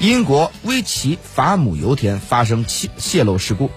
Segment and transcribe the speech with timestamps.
[0.00, 3.68] 英国威奇法姆油田发生泄泄漏事故。